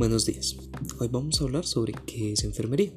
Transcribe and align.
Buenos 0.00 0.24
días. 0.24 0.56
Hoy 0.98 1.08
vamos 1.08 1.38
a 1.38 1.44
hablar 1.44 1.66
sobre 1.66 1.92
qué 2.06 2.32
es 2.32 2.44
enfermería. 2.44 2.90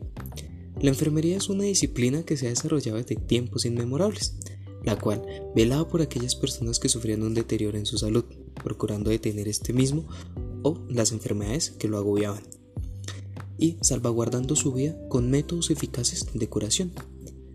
La 0.80 0.90
enfermería 0.90 1.36
es 1.36 1.50
una 1.50 1.66
disciplina 1.66 2.24
que 2.24 2.38
se 2.38 2.46
ha 2.46 2.50
desarrollado 2.50 2.98
desde 2.98 3.18
tiempos 3.18 3.66
inmemorables, 3.66 4.38
la 4.86 4.98
cual 4.98 5.22
velaba 5.54 5.86
por 5.86 6.02
aquellas 6.02 6.38
personas 6.38 6.80
que 6.80 6.88
sufrían 6.88 7.24
un 7.24 7.34
deterioro 7.34 7.78
en 7.78 7.86
su 7.86 7.98
salud, 7.98 8.24
procurando 8.64 9.10
detener 9.10 9.50
este 9.50 9.74
mismo 9.74 10.08
o 10.62 10.80
las 10.88 11.12
enfermedades 11.12 11.72
que 11.72 11.90
lo 11.90 11.98
agobiaban, 11.98 12.42
y 13.58 13.76
salvaguardando 13.82 14.56
su 14.56 14.72
vida 14.72 14.98
con 15.10 15.30
métodos 15.30 15.72
eficaces 15.72 16.28
de 16.34 16.48
curación. 16.48 16.94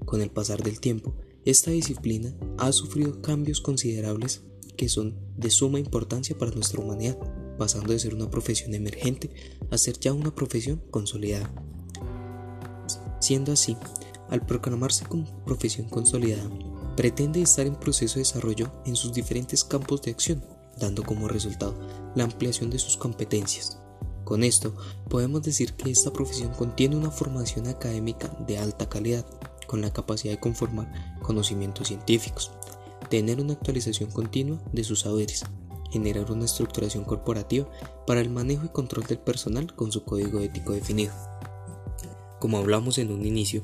Con 0.04 0.20
el 0.20 0.28
pasar 0.28 0.62
del 0.62 0.78
tiempo, 0.78 1.14
esta 1.46 1.70
disciplina 1.70 2.36
ha 2.58 2.70
sufrido 2.72 3.22
cambios 3.22 3.62
considerables 3.62 4.42
que 4.76 4.90
son 4.90 5.18
de 5.38 5.48
suma 5.50 5.80
importancia 5.80 6.36
para 6.36 6.50
nuestra 6.50 6.82
humanidad, 6.82 7.18
pasando 7.58 7.92
de 7.92 7.98
ser 7.98 8.14
una 8.14 8.30
profesión 8.30 8.74
emergente 8.74 9.30
a 9.70 9.76
ser 9.76 9.98
ya 9.98 10.12
una 10.12 10.34
profesión 10.34 10.82
consolidada. 10.90 11.50
Siendo 13.20 13.52
así, 13.52 13.76
al 14.30 14.46
proclamarse 14.46 15.04
como 15.04 15.26
profesión 15.44 15.88
consolidada, 15.88 16.48
pretende 16.96 17.42
estar 17.42 17.66
en 17.66 17.76
proceso 17.76 18.14
de 18.14 18.20
desarrollo 18.20 18.72
en 18.86 18.96
sus 18.96 19.12
diferentes 19.12 19.64
campos 19.64 20.02
de 20.02 20.10
acción, 20.10 20.44
dando 20.78 21.02
como 21.02 21.28
resultado 21.28 21.74
la 22.14 22.24
ampliación 22.24 22.70
de 22.70 22.78
sus 22.78 22.96
competencias. 22.96 23.78
Con 24.24 24.44
esto, 24.44 24.74
podemos 25.08 25.42
decir 25.42 25.72
que 25.74 25.90
esta 25.90 26.12
profesión 26.12 26.52
contiene 26.52 26.96
una 26.96 27.10
formación 27.10 27.66
académica 27.66 28.28
de 28.46 28.58
alta 28.58 28.88
calidad, 28.88 29.24
con 29.66 29.80
la 29.80 29.92
capacidad 29.92 30.34
de 30.34 30.40
conformar 30.40 31.18
conocimientos 31.22 31.88
científicos, 31.88 32.50
tener 33.10 33.40
una 33.40 33.54
actualización 33.54 34.10
continua 34.10 34.60
de 34.72 34.84
sus 34.84 35.00
saberes, 35.00 35.44
generar 35.90 36.30
una 36.30 36.44
estructuración 36.44 37.04
corporativa 37.04 37.68
para 38.06 38.20
el 38.20 38.30
manejo 38.30 38.66
y 38.66 38.68
control 38.68 39.06
del 39.06 39.18
personal 39.18 39.74
con 39.74 39.92
su 39.92 40.04
código 40.04 40.40
ético 40.40 40.72
definido. 40.72 41.12
Como 42.38 42.58
hablamos 42.58 42.98
en 42.98 43.10
un 43.10 43.24
inicio, 43.24 43.62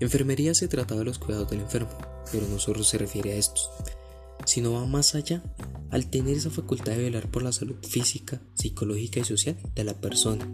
enfermería 0.00 0.54
se 0.54 0.68
trata 0.68 0.94
de 0.94 1.04
los 1.04 1.18
cuidados 1.18 1.50
del 1.50 1.60
enfermo, 1.60 1.90
pero 2.32 2.46
no 2.48 2.58
solo 2.58 2.82
se 2.82 2.98
refiere 2.98 3.32
a 3.32 3.36
estos, 3.36 3.70
sino 4.44 4.72
va 4.72 4.86
más 4.86 5.14
allá 5.14 5.42
al 5.90 6.08
tener 6.08 6.36
esa 6.36 6.50
facultad 6.50 6.92
de 6.92 7.02
velar 7.02 7.30
por 7.30 7.42
la 7.42 7.52
salud 7.52 7.76
física, 7.82 8.40
psicológica 8.54 9.20
y 9.20 9.24
social 9.24 9.56
de 9.74 9.84
la 9.84 9.94
persona, 9.94 10.48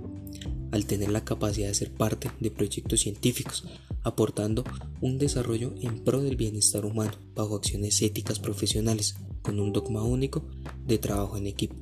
al 0.72 0.86
tener 0.86 1.10
la 1.10 1.24
capacidad 1.24 1.68
de 1.68 1.74
ser 1.74 1.92
parte 1.92 2.30
de 2.40 2.50
proyectos 2.50 3.00
científicos, 3.00 3.64
aportando 4.02 4.64
un 5.00 5.18
desarrollo 5.18 5.72
en 5.80 6.02
pro 6.02 6.22
del 6.22 6.36
bienestar 6.36 6.84
humano 6.84 7.12
bajo 7.36 7.54
acciones 7.54 8.02
éticas 8.02 8.40
profesionales, 8.40 9.14
con 9.42 9.60
un 9.60 9.72
dogma 9.72 10.02
único 10.02 10.44
de 10.84 10.98
trabajo 10.98 11.36
en 11.36 11.46
equipo. 11.46 11.76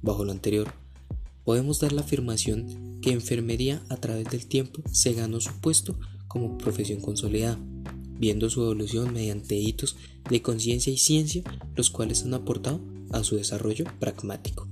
Bajo 0.00 0.24
lo 0.24 0.32
anterior, 0.32 0.72
podemos 1.44 1.78
dar 1.78 1.92
la 1.92 2.00
afirmación 2.00 2.98
que 3.00 3.12
enfermería 3.12 3.84
a 3.88 3.96
través 3.96 4.28
del 4.30 4.46
tiempo 4.46 4.82
se 4.90 5.12
ganó 5.12 5.40
su 5.40 5.52
puesto 5.60 5.98
como 6.26 6.56
profesión 6.56 7.00
consolidada, 7.00 7.58
viendo 8.18 8.48
su 8.48 8.62
evolución 8.62 9.12
mediante 9.12 9.56
hitos 9.56 9.96
de 10.30 10.40
conciencia 10.40 10.92
y 10.92 10.96
ciencia, 10.96 11.42
los 11.74 11.90
cuales 11.90 12.22
han 12.24 12.34
aportado 12.34 12.80
a 13.10 13.22
su 13.24 13.36
desarrollo 13.36 13.84
pragmático. 13.98 14.71